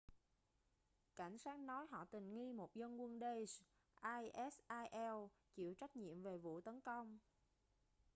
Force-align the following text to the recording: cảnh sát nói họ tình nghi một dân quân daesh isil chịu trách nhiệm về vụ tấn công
cảnh 1.15 1.37
sát 1.37 1.59
nói 1.59 1.85
họ 1.87 2.05
tình 2.05 2.33
nghi 2.33 2.53
một 2.53 2.75
dân 2.75 3.01
quân 3.01 3.19
daesh 3.19 3.63
isil 4.21 5.27
chịu 5.53 5.73
trách 5.73 5.95
nhiệm 5.95 6.23
về 6.23 6.37
vụ 6.37 6.61
tấn 6.61 6.81
công 6.81 7.19